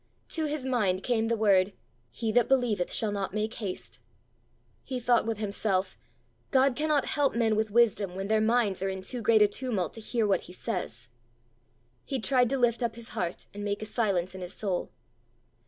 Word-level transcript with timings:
To 0.29 0.45
his 0.45 0.65
mind 0.65 1.03
came 1.03 1.27
the 1.27 1.37
word, 1.37 1.73
"He 2.09 2.31
that 2.31 2.49
believeth 2.49 2.91
shall 2.91 3.11
not 3.11 3.35
make 3.35 3.53
haste." 3.53 3.99
He 4.83 4.99
thought 4.99 5.27
with 5.27 5.37
himself, 5.37 5.95
"God 6.49 6.75
cannot 6.75 7.05
help 7.05 7.35
men 7.35 7.55
with 7.55 7.69
wisdom 7.69 8.15
when 8.15 8.27
their 8.27 8.41
minds 8.41 8.81
are 8.81 8.89
in 8.89 9.03
too 9.03 9.21
great 9.21 9.43
a 9.43 9.47
tumult 9.47 9.93
to 9.93 10.01
hear 10.01 10.25
what 10.25 10.41
he 10.41 10.53
says!" 10.53 11.09
He 12.03 12.17
tried 12.19 12.49
to 12.49 12.57
lift 12.57 12.81
up 12.81 12.95
his 12.95 13.09
heart 13.09 13.45
and 13.53 13.63
make 13.63 13.83
a 13.83 13.85
silence 13.85 14.33
in 14.33 14.41
his 14.41 14.55
soul. 14.55 14.89